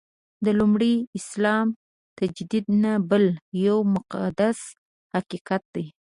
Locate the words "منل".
3.09-3.27